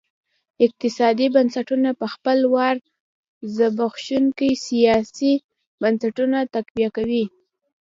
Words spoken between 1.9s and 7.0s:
په خپل وار زبېښونکي سیاسي بنسټونه تقویه